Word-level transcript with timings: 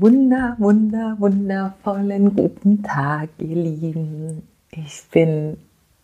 Wunder, 0.00 0.56
wunder, 0.58 1.16
wundervollen 1.18 2.34
guten 2.34 2.82
Tag, 2.82 3.28
ihr 3.36 3.54
Lieben. 3.54 4.48
Ich 4.70 5.02
bin 5.10 5.58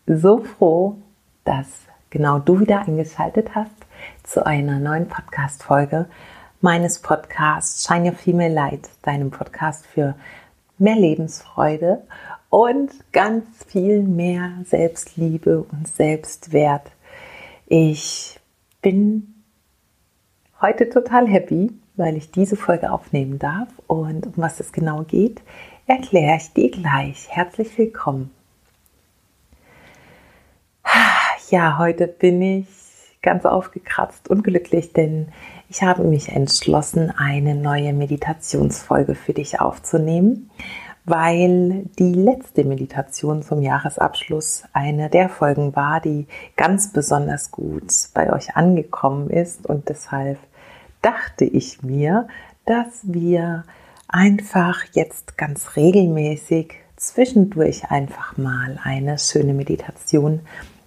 so 0.05 0.43
froh, 0.43 0.97
dass 1.45 1.65
genau 2.11 2.37
du 2.37 2.59
wieder 2.59 2.81
eingeschaltet 2.81 3.55
hast 3.55 3.73
zu 4.21 4.45
einer 4.45 4.77
neuen 4.77 5.07
Podcast-Folge 5.07 6.05
meines 6.61 6.99
Podcasts 6.99 7.87
Shine 7.87 8.11
Your 8.11 8.15
Female 8.15 8.53
Light, 8.53 8.87
deinem 9.01 9.31
Podcast 9.31 9.87
für 9.87 10.13
mehr 10.77 10.95
Lebensfreude 10.95 12.03
und 12.51 12.91
ganz 13.13 13.47
viel 13.65 14.03
mehr 14.03 14.51
Selbstliebe 14.65 15.63
und 15.63 15.87
Selbstwert. 15.87 16.91
Ich 17.65 18.39
bin 18.83 19.43
heute 20.61 20.87
total 20.87 21.27
happy, 21.27 21.71
weil 21.97 22.15
ich 22.15 22.31
diese 22.31 22.55
Folge 22.55 22.91
aufnehmen 22.91 23.39
darf. 23.39 23.67
Und 23.87 24.27
um 24.27 24.33
was 24.37 24.59
es 24.59 24.71
genau 24.71 25.03
geht, 25.03 25.41
erkläre 25.87 26.37
ich 26.37 26.53
dir 26.53 26.71
gleich. 26.71 27.27
Herzlich 27.29 27.77
willkommen. 27.77 28.31
Ja, 31.49 31.77
heute 31.77 32.07
bin 32.07 32.41
ich 32.41 32.67
ganz 33.21 33.45
aufgekratzt 33.45 34.29
und 34.29 34.43
glücklich, 34.43 34.93
denn 34.93 35.29
ich 35.69 35.81
habe 35.81 36.03
mich 36.03 36.29
entschlossen, 36.29 37.11
eine 37.17 37.55
neue 37.55 37.93
Meditationsfolge 37.93 39.15
für 39.15 39.33
dich 39.33 39.59
aufzunehmen, 39.59 40.49
weil 41.03 41.85
die 41.99 42.13
letzte 42.13 42.63
Meditation 42.63 43.43
zum 43.43 43.61
Jahresabschluss 43.61 44.63
eine 44.73 45.09
der 45.09 45.29
Folgen 45.29 45.75
war, 45.75 45.99
die 45.99 46.27
ganz 46.57 46.91
besonders 46.91 47.51
gut 47.51 47.91
bei 48.13 48.31
euch 48.31 48.55
angekommen 48.55 49.29
ist 49.29 49.65
und 49.67 49.89
deshalb 49.89 50.37
dachte 51.07 51.45
ich 51.45 51.83
mir, 51.83 52.27
dass 52.65 53.01
wir 53.03 53.63
einfach 54.09 54.83
jetzt 54.91 55.37
ganz 55.37 55.77
regelmäßig 55.77 56.73
zwischendurch 56.97 57.89
einfach 57.91 58.37
mal 58.37 58.77
eine 58.83 59.17
schöne 59.17 59.53
Meditation 59.53 60.41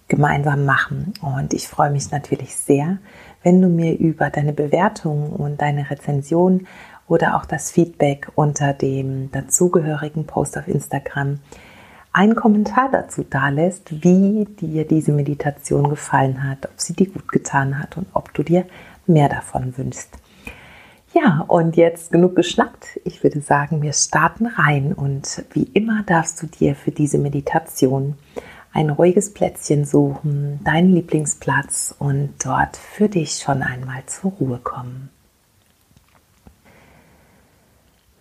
gemeinsam 0.07 0.65
machen. 0.65 1.13
Und 1.21 1.55
ich 1.55 1.67
freue 1.67 1.89
mich 1.89 2.11
natürlich 2.11 2.55
sehr, 2.55 2.99
wenn 3.41 3.61
du 3.61 3.67
mir 3.67 3.97
über 3.97 4.29
deine 4.29 4.53
Bewertung 4.53 5.31
und 5.31 5.59
deine 5.59 5.89
Rezension 5.89 6.67
oder 7.07 7.35
auch 7.35 7.45
das 7.45 7.71
Feedback 7.71 8.27
unter 8.35 8.73
dem 8.73 9.31
dazugehörigen 9.31 10.27
Post 10.27 10.55
auf 10.55 10.67
Instagram 10.67 11.39
einen 12.13 12.35
Kommentar 12.35 12.89
dazu 12.91 13.23
dalässt, 13.27 14.03
wie 14.03 14.45
dir 14.45 14.85
diese 14.85 15.13
Meditation 15.13 15.89
gefallen 15.89 16.43
hat, 16.43 16.65
ob 16.65 16.79
sie 16.79 16.93
dir 16.93 17.09
gut 17.09 17.31
getan 17.31 17.79
hat 17.79 17.97
und 17.97 18.05
ob 18.13 18.33
du 18.33 18.43
dir 18.43 18.65
mehr 19.11 19.29
davon 19.29 19.77
wünschst. 19.77 20.09
Ja, 21.13 21.43
und 21.47 21.75
jetzt 21.75 22.11
genug 22.11 22.35
geschnackt. 22.35 22.99
Ich 23.03 23.21
würde 23.21 23.41
sagen, 23.41 23.81
wir 23.81 23.91
starten 23.93 24.45
rein 24.45 24.93
und 24.93 25.43
wie 25.51 25.69
immer 25.73 26.03
darfst 26.03 26.41
du 26.41 26.47
dir 26.47 26.73
für 26.73 26.91
diese 26.91 27.17
Meditation 27.17 28.15
ein 28.73 28.89
ruhiges 28.89 29.33
Plätzchen 29.33 29.83
suchen, 29.83 30.61
deinen 30.63 30.93
Lieblingsplatz 30.93 31.93
und 31.99 32.33
dort 32.43 32.77
für 32.77 33.09
dich 33.09 33.39
schon 33.39 33.61
einmal 33.61 34.05
zur 34.05 34.31
Ruhe 34.31 34.59
kommen. 34.59 35.09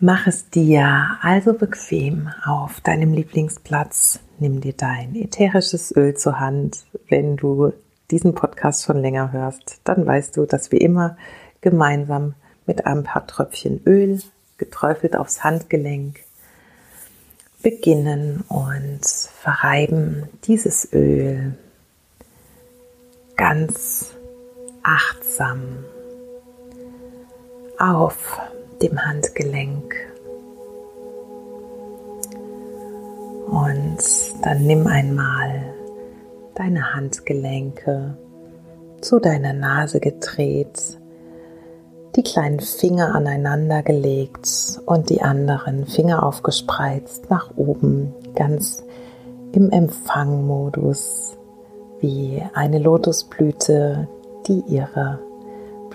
Mach 0.01 0.27
es 0.27 0.49
dir 0.49 1.19
also 1.21 1.53
bequem 1.53 2.31
auf 2.45 2.81
deinem 2.81 3.13
Lieblingsplatz. 3.13 4.21
Nimm 4.39 4.61
dir 4.61 4.73
dein 4.73 5.15
ätherisches 5.15 5.95
Öl 5.95 6.17
zur 6.17 6.41
Hand. 6.41 6.87
Wenn 7.09 7.37
du 7.37 7.75
diesen 8.11 8.35
Podcast 8.35 8.85
schon 8.85 9.01
länger 9.01 9.33
hörst, 9.33 9.81
dann 9.85 10.07
weißt 10.07 10.37
du, 10.37 10.47
dass 10.47 10.73
wir 10.73 10.81
immer 10.81 11.17
gemeinsam 11.61 12.35
mit 12.67 12.87
ein 12.87 13.05
paar 13.05 13.27
Tröpfchen 13.27 13.83
Öl 13.87 14.21
geträufelt 14.59 15.17
aufs 15.17 15.43
Handgelenk 15.43 16.21
beginnen 17.63 18.45
und 18.49 19.01
verreiben 19.05 20.29
dieses 20.45 20.93
Öl 20.93 21.55
ganz 23.37 24.15
achtsam 24.83 25.61
auf 27.79 28.41
dem 28.83 29.05
Handgelenk. 29.05 29.95
Und 33.49 33.99
dann 34.43 34.67
nimm 34.67 34.87
einmal 34.87 35.70
deine 36.61 36.95
Handgelenke 36.95 38.19
zu 39.01 39.19
deiner 39.19 39.55
Nase 39.55 39.99
gedreht 39.99 40.99
die 42.17 42.23
kleinen 42.23 42.61
Finger 42.61 43.15
aneinander 43.15 43.83
gelegt 43.83 44.81
und 44.85 45.09
die 45.09 45.23
anderen 45.23 45.87
Finger 45.87 46.23
aufgespreizt 46.23 47.31
nach 47.31 47.57
oben, 47.57 48.13
ganz 48.35 48.85
im 49.53 49.71
Empfangmodus, 49.71 51.39
wie 52.01 52.43
eine 52.53 52.79
Lotusblüte, 52.79 54.07
die 54.47 54.63
ihre 54.67 55.19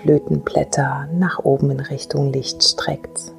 Blütenblätter 0.02 1.08
nach 1.12 1.44
oben 1.44 1.70
in 1.70 1.80
Richtung 1.80 2.32
Licht 2.32 2.64
streckt. 2.64 3.32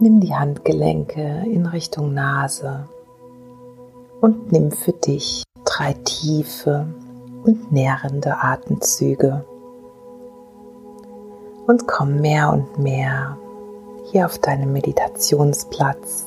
Nimm 0.00 0.18
die 0.18 0.34
Handgelenke 0.34 1.44
in 1.44 1.66
Richtung 1.66 2.12
Nase 2.12 2.88
und 4.20 4.52
nimm 4.52 4.70
für 4.70 4.92
dich 4.92 5.44
drei 5.64 5.92
tiefe 6.04 6.86
und 7.44 7.72
nährende 7.72 8.36
Atemzüge 8.38 9.44
und 11.66 11.86
komm 11.86 12.20
mehr 12.20 12.52
und 12.52 12.78
mehr 12.78 13.36
hier 14.10 14.26
auf 14.26 14.38
deinem 14.38 14.72
Meditationsplatz, 14.72 16.26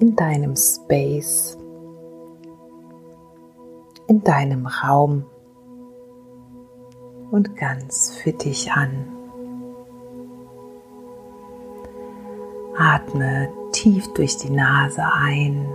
in 0.00 0.16
deinem 0.16 0.56
Space, 0.56 1.58
in 4.06 4.22
deinem 4.22 4.66
Raum 4.66 5.26
und 7.30 7.56
ganz 7.56 8.12
für 8.12 8.32
dich 8.32 8.72
an. 8.72 9.08
Atme 12.76 13.48
tief 13.74 14.06
durch 14.14 14.36
die 14.36 14.50
Nase 14.50 15.02
ein 15.04 15.66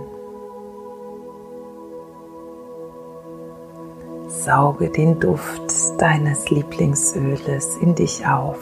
Sauge 4.26 4.88
den 4.88 5.20
Duft 5.20 5.70
deines 5.98 6.48
Lieblingsöles 6.48 7.76
in 7.76 7.94
dich 7.94 8.26
auf 8.26 8.58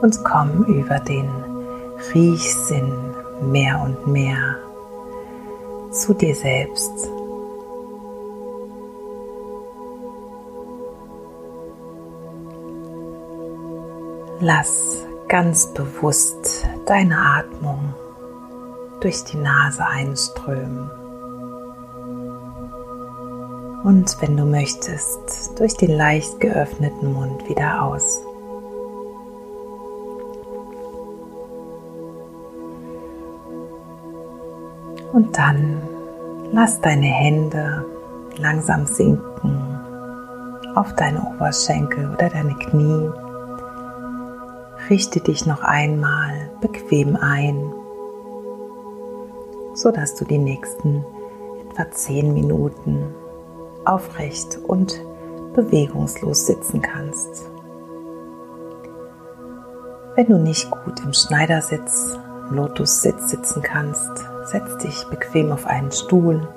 und 0.00 0.24
komm 0.24 0.64
über 0.64 1.00
den 1.00 1.28
Riechsinn 2.14 2.92
mehr 3.42 3.80
und 3.82 4.06
mehr 4.06 4.56
zu 5.90 6.14
dir 6.14 6.36
selbst. 6.36 7.10
Lass 14.38 15.09
ganz 15.30 15.72
bewusst 15.72 16.68
deine 16.84 17.16
Atmung 17.16 17.94
durch 19.00 19.24
die 19.24 19.38
Nase 19.38 19.86
einströmen 19.86 20.90
und 23.84 24.20
wenn 24.20 24.36
du 24.36 24.44
möchtest, 24.44 25.58
durch 25.58 25.74
den 25.76 25.96
leicht 25.96 26.38
geöffneten 26.40 27.14
Mund 27.14 27.48
wieder 27.48 27.82
aus. 27.82 28.20
Und 35.12 35.36
dann 35.36 35.80
lass 36.52 36.80
deine 36.80 37.06
Hände 37.06 37.84
langsam 38.36 38.84
sinken 38.84 39.80
auf 40.74 40.94
deine 40.96 41.22
Oberschenkel 41.22 42.10
oder 42.12 42.28
deine 42.28 42.54
Knie. 42.56 43.10
Richte 44.90 45.20
dich 45.20 45.46
noch 45.46 45.62
einmal 45.62 46.50
bequem 46.60 47.14
ein, 47.14 47.72
sodass 49.72 50.16
du 50.16 50.24
die 50.24 50.38
nächsten 50.38 51.04
etwa 51.70 51.88
zehn 51.92 52.34
Minuten 52.34 53.14
aufrecht 53.84 54.58
und 54.66 55.00
bewegungslos 55.54 56.46
sitzen 56.46 56.82
kannst. 56.82 57.48
Wenn 60.16 60.26
du 60.26 60.38
nicht 60.38 60.68
gut 60.72 60.98
im 61.04 61.12
Schneidersitz, 61.12 62.18
Lotussitz 62.50 63.30
sitzen 63.30 63.62
kannst, 63.62 64.10
setz 64.46 64.76
dich 64.78 65.04
bequem 65.08 65.52
auf 65.52 65.66
einen 65.66 65.92
Stuhl 65.92 66.48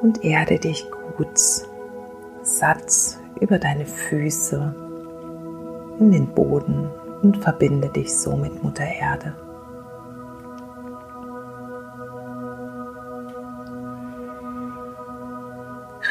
und 0.00 0.22
erde 0.22 0.60
dich 0.60 0.86
gut 1.16 1.36
satt 2.42 3.18
über 3.40 3.58
deine 3.58 3.86
Füße 3.86 4.74
in 5.98 6.12
den 6.12 6.28
Boden 6.28 6.88
und 7.22 7.38
verbinde 7.38 7.88
dich 7.88 8.16
so 8.16 8.36
mit 8.36 8.62
Mutter 8.62 8.84
Erde. 8.84 9.34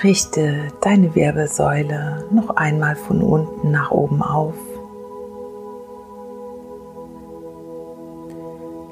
Richte 0.04 0.68
deine 0.81 1.16
Wirbelsäule 1.16 2.25
noch 2.31 2.50
einmal 2.57 2.95
von 2.95 3.22
unten 3.22 3.72
nach 3.72 3.92
oben 3.92 4.22
auf. 4.22 4.56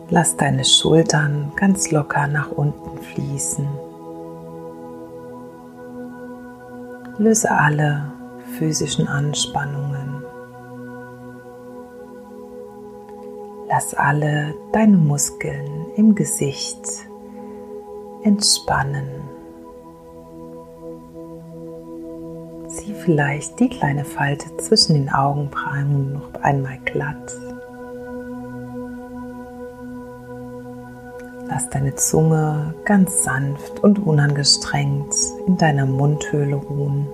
Lass 0.10 0.38
deine 0.38 0.64
Schultern 0.64 1.52
ganz 1.56 1.92
locker 1.92 2.28
nach 2.28 2.52
unten 2.52 2.98
fließen. 3.00 3.68
Löse 7.18 7.52
alle 7.52 8.13
physischen 8.58 9.08
Anspannungen. 9.08 10.24
Lass 13.68 13.94
alle 13.94 14.54
deine 14.72 14.98
Muskeln 14.98 15.88
im 15.96 16.14
Gesicht 16.14 16.80
entspannen. 18.24 19.08
Zieh 22.68 22.94
vielleicht 22.94 23.60
die 23.60 23.70
kleine 23.70 24.06
Falte 24.06 24.56
zwischen 24.58 24.94
den 24.94 25.10
Augenbrauen 25.10 26.14
noch 26.14 26.34
einmal 26.42 26.78
glatt. 26.86 27.34
Lass 31.48 31.70
deine 31.70 31.96
Zunge 31.96 32.74
ganz 32.86 33.24
sanft 33.24 33.80
und 33.80 34.00
unangestrengt 34.00 35.16
in 35.48 35.58
deiner 35.58 35.86
Mundhöhle 35.86 36.56
ruhen 36.56 37.08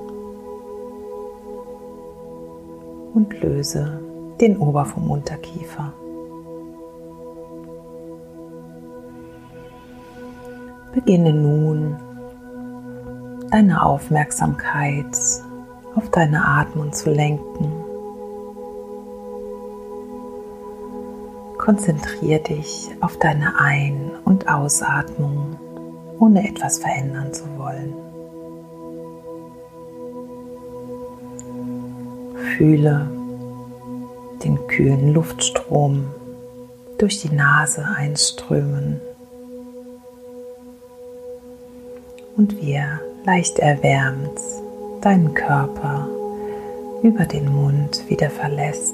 und 3.13 3.41
löse 3.41 3.99
den 4.39 4.57
Ober 4.57 4.85
vom 4.85 5.09
Unterkiefer. 5.09 5.93
Beginne 10.93 11.33
nun 11.33 11.95
deine 13.51 13.83
Aufmerksamkeit 13.83 15.05
auf 15.95 16.09
deine 16.11 16.45
Atmung 16.45 16.93
zu 16.93 17.09
lenken. 17.09 17.71
Konzentriere 21.57 22.41
dich 22.41 22.89
auf 23.01 23.17
deine 23.17 23.59
Ein- 23.59 24.11
und 24.25 24.47
Ausatmung, 24.47 25.57
ohne 26.19 26.47
etwas 26.47 26.79
verändern 26.79 27.33
zu 27.33 27.45
wollen. 27.57 28.08
Fühle 32.59 33.09
den 34.43 34.67
kühlen 34.67 35.13
Luftstrom 35.13 36.07
durch 36.97 37.21
die 37.21 37.33
Nase 37.33 37.85
einströmen 37.95 38.99
und 42.35 42.61
wie 42.61 42.73
er 42.73 42.99
leicht 43.23 43.59
erwärmt 43.59 44.41
deinen 44.99 45.33
Körper 45.33 46.09
über 47.01 47.23
den 47.23 47.49
Mund 47.49 48.03
wieder 48.09 48.29
verlässt. 48.29 48.93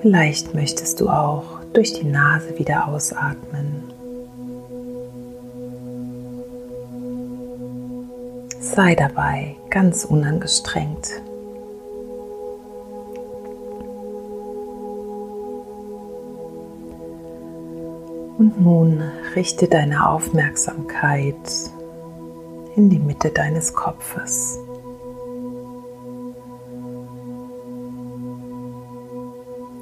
Vielleicht 0.00 0.52
möchtest 0.52 1.00
du 1.00 1.08
auch 1.08 1.60
durch 1.72 1.92
die 1.92 2.08
Nase 2.08 2.58
wieder 2.58 2.88
ausatmen. 2.88 3.71
Sei 8.74 8.94
dabei 8.94 9.56
ganz 9.68 10.06
unangestrengt. 10.06 11.20
Und 18.38 18.62
nun 18.62 19.02
richte 19.36 19.68
deine 19.68 20.08
Aufmerksamkeit 20.08 21.34
in 22.74 22.88
die 22.88 22.98
Mitte 22.98 23.28
deines 23.28 23.74
Kopfes. 23.74 24.58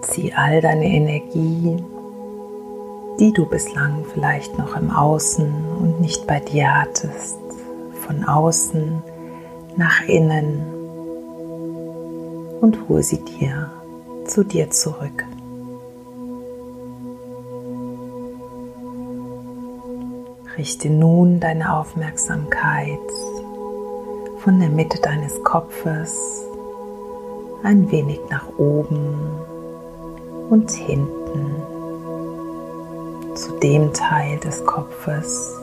Zieh 0.01 0.33
all 0.35 0.61
deine 0.61 0.87
Energie, 0.87 1.77
die 3.21 3.33
du 3.33 3.47
bislang 3.47 4.05
vielleicht 4.13 4.59
noch 4.59 4.77
im 4.77 4.91
Außen 4.91 5.55
und 5.79 6.01
nicht 6.01 6.27
bei 6.27 6.41
dir 6.41 6.75
hattest, 6.75 7.40
von 8.11 8.25
außen 8.25 9.01
nach 9.77 10.03
innen 10.09 10.67
und 12.61 12.89
hole 12.89 13.05
sie 13.05 13.23
dir 13.25 13.71
zu 14.27 14.43
dir 14.43 14.69
zurück. 14.71 15.25
Richte 20.59 20.91
nun 20.91 21.39
deine 21.39 21.77
Aufmerksamkeit 21.77 22.99
von 24.39 24.59
der 24.59 24.71
Mitte 24.71 25.01
deines 25.01 25.45
Kopfes 25.45 26.45
ein 27.63 27.93
wenig 27.93 28.19
nach 28.29 28.49
oben 28.59 29.15
und 30.51 30.69
hinten 30.73 31.63
zu 33.37 33.53
dem 33.61 33.93
Teil 33.93 34.39
des 34.39 34.65
Kopfes, 34.67 35.60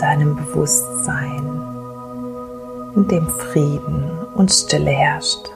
deinem 0.00 0.36
Bewusstsein, 0.36 1.42
in 2.94 3.08
dem 3.08 3.28
Frieden 3.28 4.10
und 4.34 4.50
Stille 4.50 4.90
herrscht. 4.90 5.50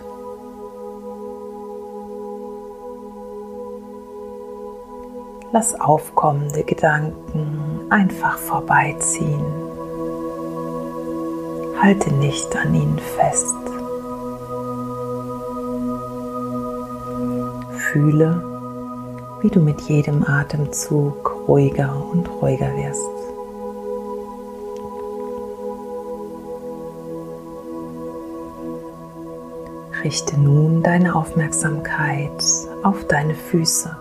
Lass 5.51 5.81
aufkommende 5.81 6.63
Gedanken 6.63 7.81
einfach 7.89 8.37
vorbeiziehen. 8.37 9.45
Halte 11.81 12.13
nicht 12.15 12.55
an 12.57 12.75
ihnen 12.75 12.99
fest. 12.99 13.55
Fühle, 17.91 18.43
wie 19.41 19.49
du 19.49 19.61
mit 19.61 19.81
jedem 19.83 20.25
Atemzug 20.27 21.49
ruhiger 21.49 21.95
und 22.13 22.29
ruhiger 22.43 22.77
wirst. 22.77 23.18
Richte 30.09 30.41
nun 30.41 30.83
deine 30.83 31.15
Aufmerksamkeit 31.15 32.43
auf 32.83 33.07
deine 33.09 33.35
Füße. 33.35 33.95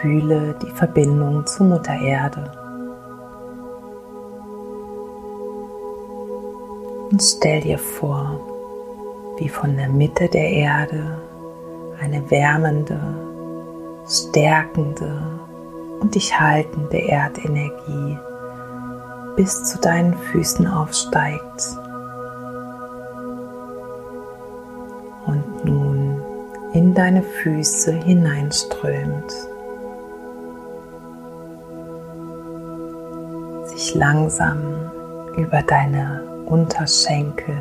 Fühle 0.00 0.56
die 0.62 0.70
Verbindung 0.70 1.44
zu 1.44 1.64
Mutter 1.64 2.00
Erde. 2.00 2.50
Und 7.10 7.22
stell 7.22 7.60
dir 7.60 7.76
vor, 7.76 8.40
wie 9.36 9.50
von 9.50 9.76
der 9.76 9.90
Mitte 9.90 10.30
der 10.30 10.48
Erde 10.48 11.18
eine 12.00 12.30
wärmende, 12.30 12.98
stärkende 14.08 15.20
und 16.00 16.14
dich 16.14 16.40
haltende 16.40 16.96
Erdenergie 16.96 18.16
bis 19.36 19.64
zu 19.64 19.78
deinen 19.80 20.16
Füßen 20.16 20.66
aufsteigt 20.66 21.76
deine 27.00 27.22
Füße 27.22 27.92
hineinströmt. 27.92 29.32
sich 33.70 33.94
langsam 33.94 34.58
über 35.38 35.62
deine 35.62 36.22
Unterschenkel 36.44 37.56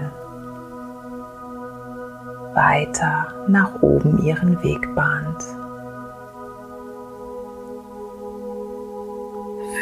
weiter 2.54 3.34
nach 3.48 3.82
oben 3.82 4.18
ihren 4.26 4.62
Weg 4.62 4.94
bahnt. 4.94 5.46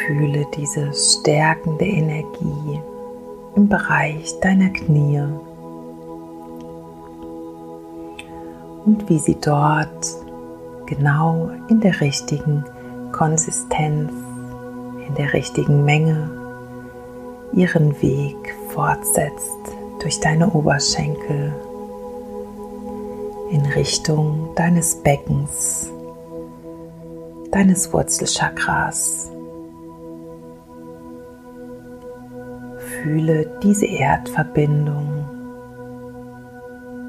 Fühle 0.06 0.46
diese 0.54 0.92
stärkende 0.92 1.84
Energie 1.84 2.80
im 3.56 3.68
Bereich 3.68 4.38
deiner 4.40 4.68
Knie 4.68 5.20
und 8.88 9.06
wie 9.10 9.18
sie 9.18 9.36
dort 9.38 10.16
genau 10.86 11.50
in 11.68 11.80
der 11.80 12.00
richtigen 12.00 12.64
Konsistenz 13.12 14.10
in 15.06 15.14
der 15.14 15.34
richtigen 15.34 15.84
Menge 15.84 16.30
ihren 17.52 18.00
Weg 18.00 18.54
fortsetzt 18.70 19.58
durch 20.00 20.20
deine 20.20 20.50
Oberschenkel 20.50 21.52
in 23.50 23.60
Richtung 23.66 24.50
deines 24.54 24.96
Beckens, 24.96 25.90
deines 27.50 27.92
Wurzelchakras. 27.92 29.30
Fühle 33.02 33.50
diese 33.62 33.86
Erdverbindung, 33.86 35.26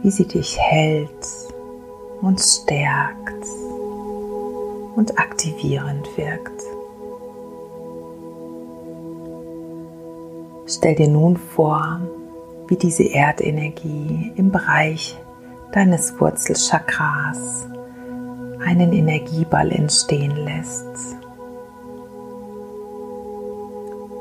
wie 0.01 0.11
sie 0.11 0.25
dich 0.25 0.57
hält 0.59 1.48
und 2.21 2.39
stärkt 2.39 3.45
und 4.95 5.17
aktivierend 5.17 6.07
wirkt. 6.17 6.63
Stell 10.67 10.95
dir 10.95 11.07
nun 11.07 11.37
vor, 11.37 11.99
wie 12.67 12.75
diese 12.75 13.03
Erdenergie 13.03 14.31
im 14.35 14.51
Bereich 14.51 15.17
deines 15.71 16.19
Wurzelchakras 16.19 17.67
einen 18.63 18.93
Energieball 18.93 19.71
entstehen 19.71 20.35
lässt. 20.35 20.85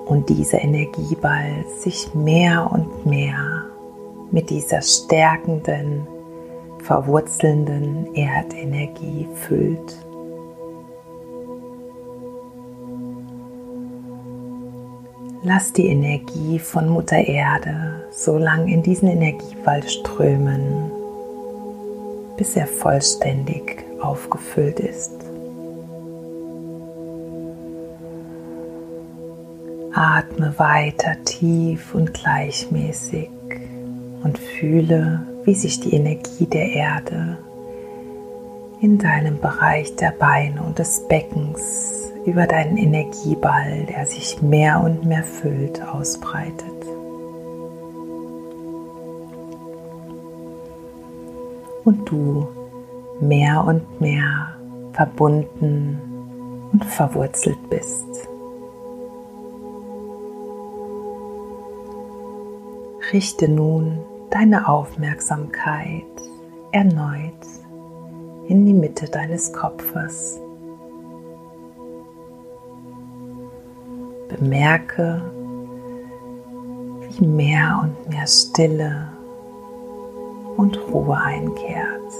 Und 0.07 0.29
dieser 0.31 0.63
Energieball 0.63 1.65
sich 1.81 2.15
mehr 2.15 2.71
und 2.73 3.05
mehr 3.05 3.67
mit 4.31 4.49
dieser 4.49 4.81
stärkenden, 4.81 6.07
verwurzelnden 6.83 8.15
Erdenergie 8.15 9.27
füllt. 9.35 9.97
Lass 15.45 15.73
die 15.73 15.87
Energie 15.87 16.59
von 16.59 16.89
Mutter 16.89 17.17
Erde 17.17 18.07
so 18.11 18.37
lang 18.39 18.67
in 18.69 18.83
diesen 18.83 19.09
Energieball 19.09 19.83
strömen, 19.89 20.91
bis 22.37 22.57
er 22.57 22.67
vollständig 22.67 23.85
aufgefüllt 24.01 24.81
ist. 24.81 25.13
Atme 29.95 30.55
weiter 30.59 31.17
tief 31.25 31.95
und 31.95 32.15
gleichmäßig 32.15 33.31
und 34.23 34.39
fühle, 34.39 35.27
wie 35.49 35.55
sich 35.55 35.81
die 35.81 35.95
Energie 35.95 36.45
der 36.45 36.71
Erde 36.75 37.39
in 38.83 38.99
deinem 38.99 39.41
Bereich 39.41 39.97
der 39.97 40.11
Beine 40.11 40.63
und 40.63 40.79
des 40.79 41.09
Beckens 41.09 42.13
über 42.27 42.47
deinen 42.47 42.77
Energieball, 42.77 43.87
der 43.89 44.05
sich 44.05 44.43
mehr 44.43 44.79
und 44.85 45.07
mehr 45.07 45.25
füllt, 45.25 45.81
ausbreitet. 45.83 46.67
Und 51.83 52.11
du 52.11 52.47
mehr 53.19 53.65
und 53.67 54.03
mehr 54.03 54.55
verbunden 54.93 55.99
und 56.75 56.85
verwurzelt 56.85 57.71
bist. 57.71 58.29
Richte 63.15 63.49
nun 63.49 64.01
deine 64.31 64.69
Aufmerksamkeit 64.69 66.05
erneut 66.73 67.33
in 68.49 68.65
die 68.65 68.73
Mitte 68.73 69.07
deines 69.07 69.53
Kopfes. 69.53 70.41
Bemerke, 74.29 75.23
wie 77.01 77.27
mehr 77.27 77.81
und 77.83 78.09
mehr 78.11 78.27
Stille 78.27 79.09
und 80.57 80.79
Ruhe 80.93 81.17
einkehrt. 81.17 82.13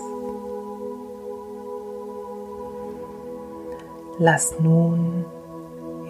Lass 4.19 4.59
nun 4.61 5.25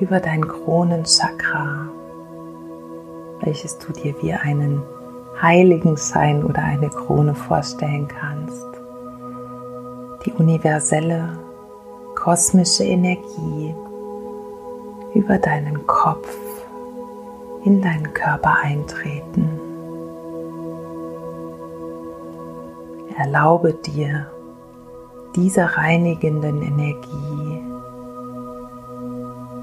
über 0.01 0.21
dein 0.21 0.47
Kronenchakra, 0.47 1.89
welches 3.41 3.77
du 3.79 3.93
dir 3.93 4.15
wie 4.23 4.33
einen 4.33 4.83
Heiligenschein 5.41 6.45
oder 6.45 6.63
eine 6.63 6.89
Krone 6.89 7.35
vorstellen 7.35 8.09
kannst, 8.09 8.67
die 10.25 10.33
universelle 10.33 11.39
kosmische 12.15 12.85
Energie 12.85 13.75
über 15.15 15.39
deinen 15.39 15.87
Kopf 15.87 16.37
in 17.65 17.81
deinen 17.81 18.13
Körper 18.15 18.57
eintreten. 18.63 19.49
Erlaube 23.17 23.75
dir 23.75 24.27
dieser 25.35 25.67
reinigenden 25.67 26.63
Energie 26.63 27.63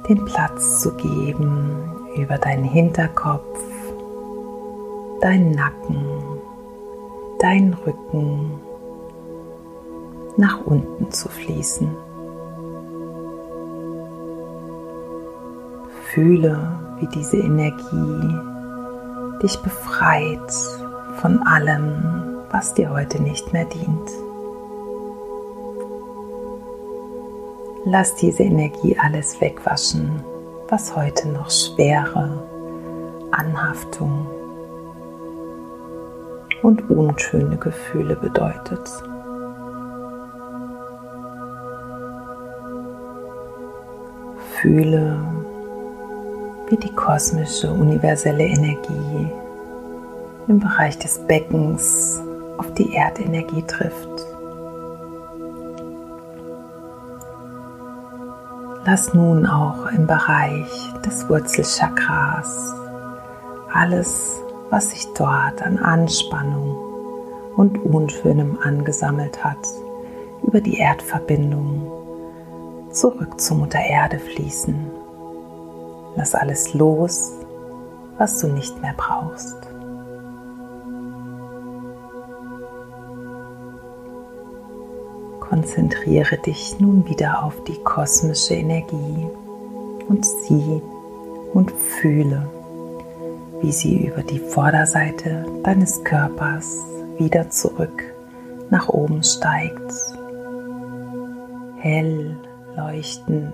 den 0.07 0.23
Platz 0.25 0.81
zu 0.81 0.93
geben 0.95 1.71
über 2.15 2.37
deinen 2.37 2.63
Hinterkopf, 2.63 3.59
deinen 5.25 5.51
Nacken, 5.53 6.05
deinen 7.39 7.73
Rücken 7.73 8.61
nach 10.37 10.63
unten 10.63 11.09
zu 11.09 11.29
fließen. 11.29 11.89
Fühle, 16.13 16.79
wie 16.99 17.07
diese 17.07 17.37
Energie 17.37 18.35
dich 19.41 19.57
befreit 19.61 20.53
von 21.15 21.39
allem, 21.39 22.43
was 22.51 22.75
dir 22.75 22.91
heute 22.91 23.19
nicht 23.19 23.51
mehr 23.51 23.65
dient. 23.65 24.11
Lass 27.83 28.13
diese 28.13 28.43
Energie 28.43 28.95
alles 28.99 29.41
wegwaschen, 29.41 30.23
was 30.69 30.95
heute 30.95 31.29
noch 31.29 31.49
Schwere, 31.49 32.43
Anhaftung 33.31 34.27
und 36.65 36.89
unschöne 36.89 37.57
Gefühle 37.57 38.15
bedeutet. 38.15 38.81
Fühle, 44.59 45.19
wie 46.69 46.77
die 46.77 46.93
kosmische 46.95 47.71
universelle 47.71 48.45
Energie 48.45 49.29
im 50.47 50.59
Bereich 50.59 50.97
des 50.97 51.19
Beckens 51.27 52.19
auf 52.57 52.73
die 52.73 52.95
Erdenergie 52.95 53.61
trifft. 53.61 54.25
Lass 58.85 59.13
nun 59.13 59.45
auch 59.45 59.91
im 59.91 60.07
Bereich 60.07 60.93
des 61.05 61.29
Wurzelchakras 61.29 62.73
alles, 63.71 64.41
was 64.69 64.91
sich 64.91 65.07
dort 65.13 65.61
an 65.61 65.77
Anspannung 65.77 66.75
und 67.55 67.77
Unschönem 67.85 68.57
angesammelt 68.61 69.43
hat, 69.43 69.57
über 70.43 70.61
die 70.61 70.77
Erdverbindung 70.77 71.91
zurück 72.91 73.39
zur 73.39 73.57
Mutter 73.57 73.79
Erde 73.79 74.19
fließen. 74.19 74.75
Lass 76.15 76.33
alles 76.33 76.73
los, 76.73 77.33
was 78.17 78.39
du 78.39 78.47
nicht 78.47 78.81
mehr 78.81 78.93
brauchst. 78.95 79.57
Konzentriere 85.41 86.37
dich 86.37 86.79
nun 86.79 87.07
wieder 87.07 87.43
auf 87.43 87.63
die 87.65 87.77
kosmische 87.83 88.55
Energie 88.55 89.27
und 90.07 90.25
sieh 90.25 90.81
und 91.53 91.71
fühle, 91.71 92.49
wie 93.61 93.71
sie 93.71 94.07
über 94.07 94.23
die 94.23 94.39
Vorderseite 94.39 95.45
deines 95.63 96.03
Körpers 96.03 96.77
wieder 97.17 97.49
zurück 97.49 98.03
nach 98.69 98.89
oben 98.89 99.23
steigt. 99.23 99.93
Hell, 101.77 102.35
leuchtend, 102.75 103.53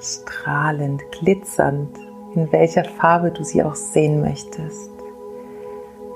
strahlend, 0.00 1.02
glitzernd, 1.12 1.96
in 2.34 2.50
welcher 2.52 2.84
Farbe 2.84 3.30
du 3.30 3.44
sie 3.44 3.62
auch 3.62 3.74
sehen 3.74 4.20
möchtest. 4.20 4.90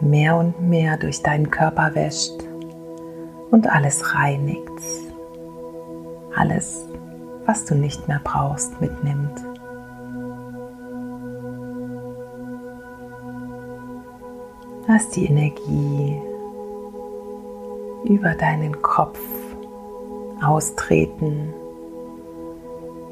Mehr 0.01 0.37
und 0.37 0.61
mehr 0.69 0.97
durch 0.97 1.23
deinen 1.23 1.51
Körper 1.51 1.95
wäscht 1.95 2.43
und 3.51 3.69
alles 3.71 4.15
reinigt. 4.15 4.61
Alles, 6.35 6.87
was 7.47 7.65
du 7.65 7.75
nicht 7.75 8.07
mehr 8.09 8.21
brauchst, 8.23 8.81
mitnimmt. 8.81 9.50
Lass 14.93 15.09
die 15.09 15.27
Energie 15.27 16.21
über 18.03 18.35
deinen 18.35 18.83
Kopf 18.83 19.21
austreten 20.43 21.55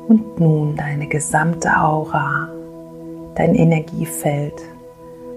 und 0.08 0.40
nun 0.40 0.74
deine 0.74 1.06
gesamte 1.06 1.70
Aura, 1.78 2.48
dein 3.36 3.54
Energiefeld, 3.54 4.60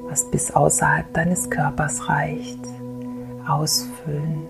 was 0.09 0.23
bis 0.31 0.49
außerhalb 0.49 1.13
deines 1.13 1.47
Körpers 1.47 2.09
reicht, 2.09 2.67
ausfüllen. 3.47 4.47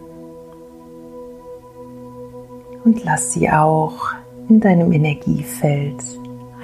Und 2.85 3.03
lass 3.03 3.33
sie 3.33 3.49
auch 3.49 4.13
in 4.47 4.61
deinem 4.61 4.93
Energiefeld 4.93 6.01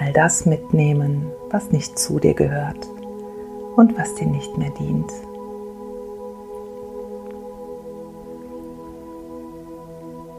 all 0.00 0.10
das 0.14 0.46
mitnehmen, 0.46 1.26
was 1.50 1.70
nicht 1.70 1.98
zu 1.98 2.18
dir 2.18 2.32
gehört 2.32 2.88
und 3.78 3.96
was 3.96 4.12
dir 4.16 4.26
nicht 4.26 4.58
mehr 4.58 4.70
dient. 4.70 5.12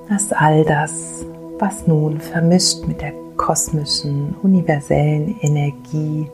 Lass 0.09 0.33
all 0.33 0.65
das, 0.65 1.25
was 1.57 1.87
nun 1.87 2.19
vermischt 2.19 2.85
mit 2.85 2.99
der 2.99 3.13
kosmischen, 3.37 4.35
universellen 4.43 5.37
Energie 5.39 6.29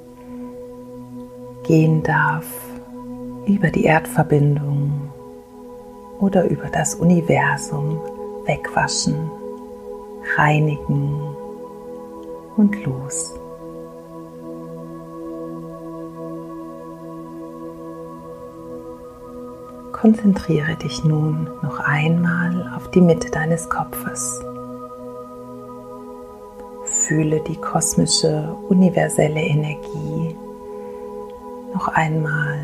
gehen 1.62 2.02
darf 2.02 2.48
über 3.46 3.70
die 3.70 3.84
Erdverbindung 3.84 5.12
oder 6.20 6.50
über 6.50 6.70
das 6.70 6.96
Universum 6.96 8.00
wegwaschen, 8.48 9.30
reinigen 10.38 11.22
und 12.58 12.84
los. 12.84 13.36
Konzentriere 20.06 20.76
dich 20.76 21.04
nun 21.04 21.50
noch 21.64 21.80
einmal 21.80 22.72
auf 22.76 22.92
die 22.92 23.02
Mitte 23.02 23.32
deines 23.32 23.68
Kopfes. 23.68 24.40
Fühle 26.84 27.40
die 27.40 27.56
kosmische, 27.56 28.56
universelle 28.70 29.42
Energie 29.42 30.38
noch 31.74 31.88
einmal 31.88 32.60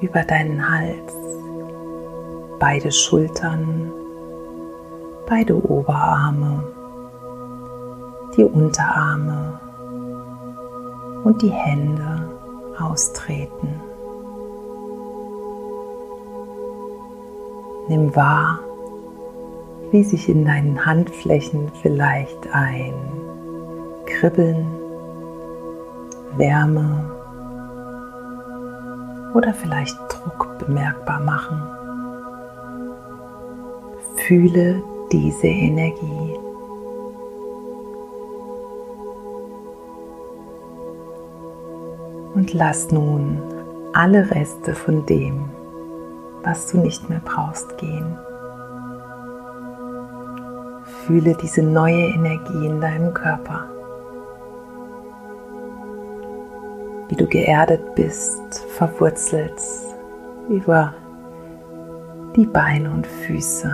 über 0.00 0.22
deinen 0.22 0.66
Hals, 0.66 1.12
beide 2.58 2.90
Schultern, 2.90 3.92
beide 5.26 5.54
Oberarme, 5.62 6.64
die 8.34 8.44
Unterarme 8.44 9.60
und 11.22 11.42
die 11.42 11.52
Hände 11.52 12.30
austreten. 12.78 13.93
Nimm 17.88 18.16
wahr, 18.16 18.60
wie 19.90 20.02
sich 20.02 20.28
in 20.28 20.44
deinen 20.44 20.84
Handflächen 20.84 21.70
vielleicht 21.82 22.48
ein 22.52 22.94
Kribbeln, 24.06 24.66
Wärme 26.36 27.10
oder 29.34 29.52
vielleicht 29.52 29.96
Druck 30.08 30.58
bemerkbar 30.58 31.20
machen. 31.20 31.60
Fühle 34.16 34.82
diese 35.12 35.46
Energie. 35.46 36.38
Und 42.34 42.52
lass 42.52 42.90
nun 42.90 43.38
alle 43.92 44.30
Reste 44.30 44.74
von 44.74 45.06
dem, 45.06 45.44
was 46.44 46.70
du 46.70 46.78
nicht 46.78 47.08
mehr 47.08 47.20
brauchst, 47.24 47.76
gehen. 47.78 48.16
Fühle 51.06 51.34
diese 51.34 51.62
neue 51.62 52.06
Energie 52.06 52.66
in 52.66 52.80
deinem 52.80 53.12
Körper. 53.12 53.68
Wie 57.08 57.16
du 57.16 57.26
geerdet 57.26 57.94
bist, 57.94 58.64
verwurzelt 58.76 59.60
über 60.48 60.94
die 62.36 62.46
Beine 62.46 62.90
und 62.90 63.06
Füße, 63.06 63.70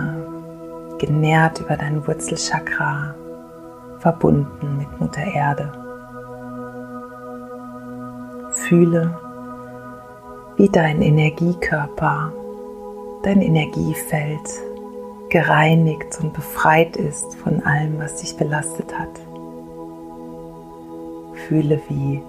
genährt 0.99 1.59
über 1.61 1.77
dein 1.77 2.05
Wurzelchakra, 2.05 3.15
verbunden 3.99 4.77
mit 4.77 4.99
Mutter 4.99 5.23
Erde. 5.23 5.71
Fühle, 8.51 9.17
wie 10.57 10.69
dein 10.69 11.01
Energiekörper 11.01 12.33
dein 13.23 13.41
Energiefeld 13.41 14.49
gereinigt 15.29 16.19
und 16.21 16.33
befreit 16.33 16.97
ist 16.97 17.35
von 17.35 17.63
allem, 17.63 17.99
was 17.99 18.17
dich 18.17 18.35
belastet 18.35 18.97
hat. 18.97 19.19
Fühle, 21.47 21.81
wie 21.89 22.21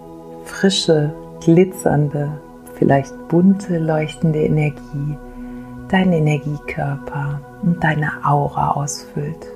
frische, 0.44 1.14
glitzernde, 1.40 2.40
vielleicht 2.78 3.28
bunte, 3.28 3.78
leuchtende 3.78 4.42
Energie 4.42 5.16
deinen 5.88 6.12
Energiekörper 6.14 7.40
und 7.62 7.84
deine 7.84 8.10
Aura 8.24 8.70
ausfüllt. 8.72 9.46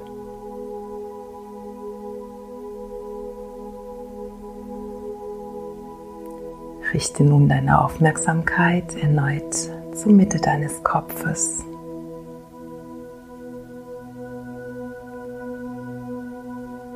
Richte 6.92 7.24
nun 7.24 7.48
deine 7.48 7.82
Aufmerksamkeit 7.82 8.96
erneut 8.96 9.70
zur 9.96 10.12
Mitte 10.12 10.38
deines 10.38 10.82
Kopfes. 10.82 11.64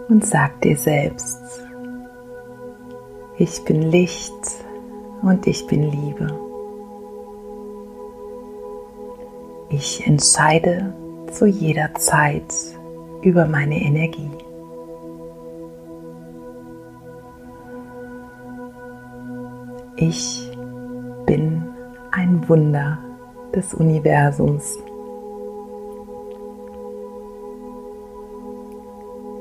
Und 0.08 0.24
sag 0.24 0.60
dir 0.60 0.76
selbst, 0.76 1.40
ich 3.38 3.64
bin 3.64 3.82
Licht 3.82 4.32
und 5.22 5.46
ich 5.46 5.66
bin 5.66 5.84
Liebe. 5.90 6.26
Ich 9.70 10.06
entscheide 10.06 10.92
zu 11.30 11.46
jeder 11.46 11.94
Zeit 11.94 12.52
über 13.22 13.46
meine 13.46 13.80
Energie. 13.80 14.30
Ich 19.96 20.49
Wunder 22.50 22.98
des 23.54 23.74
Universums. 23.74 24.76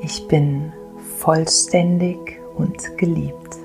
Ich 0.01 0.27
bin 0.27 0.71
vollständig 1.17 2.39
und 2.55 2.97
geliebt. 2.99 3.57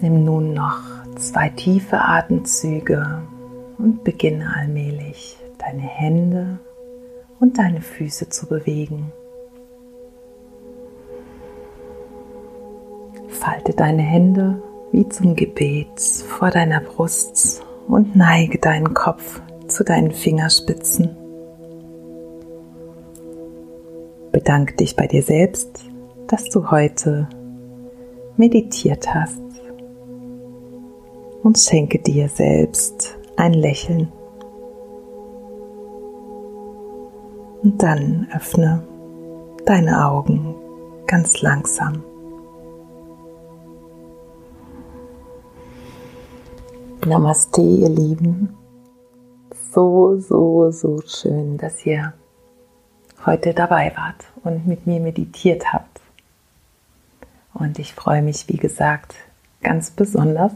Nimm 0.00 0.24
nun 0.24 0.54
noch 0.54 0.80
zwei 1.16 1.50
tiefe 1.50 2.00
Atemzüge 2.00 3.22
und 3.76 4.04
beginne 4.04 4.54
allmählich 4.56 5.36
deine 5.58 5.82
Hände 5.82 6.58
und 7.40 7.58
deine 7.58 7.82
Füße 7.82 8.30
zu 8.30 8.46
bewegen. 8.46 9.12
Falte 13.42 13.72
deine 13.72 14.02
Hände 14.02 14.62
wie 14.92 15.08
zum 15.08 15.34
Gebet 15.34 16.00
vor 16.28 16.50
deiner 16.50 16.80
Brust 16.80 17.60
und 17.88 18.14
neige 18.14 18.58
deinen 18.58 18.94
Kopf 18.94 19.42
zu 19.66 19.82
deinen 19.82 20.12
Fingerspitzen. 20.12 21.16
Bedanke 24.30 24.76
dich 24.76 24.94
bei 24.94 25.08
dir 25.08 25.24
selbst, 25.24 25.84
dass 26.28 26.50
du 26.50 26.70
heute 26.70 27.28
meditiert 28.36 29.12
hast 29.12 29.42
und 31.42 31.58
schenke 31.58 31.98
dir 31.98 32.28
selbst 32.28 33.18
ein 33.36 33.54
Lächeln. 33.54 34.12
Und 37.64 37.82
dann 37.82 38.28
öffne 38.32 38.86
deine 39.66 40.06
Augen 40.06 40.54
ganz 41.08 41.42
langsam. 41.42 42.04
Namaste, 47.04 47.60
ihr 47.62 47.88
Lieben. 47.88 48.54
So, 49.72 50.20
so, 50.20 50.70
so 50.70 51.02
schön, 51.04 51.58
dass 51.58 51.84
ihr 51.84 52.12
heute 53.26 53.54
dabei 53.54 53.92
wart 53.96 54.24
und 54.44 54.68
mit 54.68 54.86
mir 54.86 55.00
meditiert 55.00 55.72
habt. 55.72 56.00
Und 57.54 57.80
ich 57.80 57.92
freue 57.92 58.22
mich, 58.22 58.46
wie 58.46 58.56
gesagt, 58.56 59.14
ganz 59.62 59.90
besonders, 59.90 60.52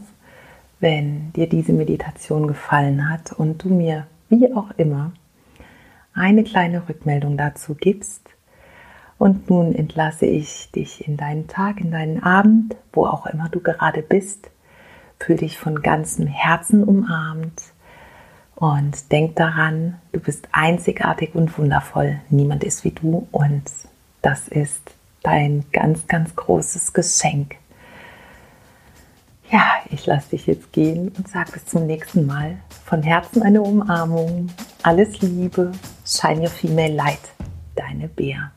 wenn 0.79 1.33
dir 1.33 1.49
diese 1.49 1.73
Meditation 1.73 2.47
gefallen 2.47 3.09
hat 3.09 3.33
und 3.33 3.63
du 3.63 3.67
mir, 3.67 4.07
wie 4.29 4.53
auch 4.53 4.71
immer, 4.77 5.11
eine 6.13 6.45
kleine 6.45 6.87
Rückmeldung 6.87 7.35
dazu 7.35 7.75
gibst. 7.75 8.21
Und 9.17 9.49
nun 9.49 9.75
entlasse 9.75 10.25
ich 10.25 10.71
dich 10.71 11.05
in 11.07 11.17
deinen 11.17 11.47
Tag, 11.47 11.81
in 11.81 11.91
deinen 11.91 12.23
Abend, 12.23 12.77
wo 12.93 13.05
auch 13.05 13.25
immer 13.25 13.49
du 13.49 13.59
gerade 13.59 14.01
bist 14.01 14.49
Fühl 15.19 15.37
dich 15.37 15.57
von 15.57 15.81
ganzem 15.81 16.27
Herzen 16.27 16.83
umarmt 16.83 17.61
und 18.55 19.11
denk 19.11 19.35
daran, 19.35 19.99
du 20.11 20.19
bist 20.19 20.47
einzigartig 20.51 21.35
und 21.35 21.57
wundervoll. 21.57 22.19
Niemand 22.29 22.63
ist 22.63 22.83
wie 22.83 22.91
du 22.91 23.27
und 23.31 23.63
das 24.21 24.47
ist 24.47 24.81
dein 25.23 25.65
ganz, 25.71 26.07
ganz 26.07 26.35
großes 26.35 26.93
Geschenk. 26.93 27.55
Ja, 29.49 29.63
ich 29.91 30.05
lasse 30.05 30.31
dich 30.31 30.47
jetzt 30.47 30.73
gehen 30.73 31.09
und 31.17 31.27
sage 31.27 31.53
bis 31.53 31.65
zum 31.65 31.85
nächsten 31.85 32.25
Mal. 32.25 32.57
Von 32.85 33.03
Herzen 33.03 33.43
eine 33.43 33.61
Umarmung. 33.61 34.49
Alles 34.83 35.21
Liebe. 35.21 35.71
Shine 36.05 36.41
your 36.41 36.49
female 36.49 36.93
light. 36.93 37.31
Deine 37.75 38.09
Bea. 38.09 38.51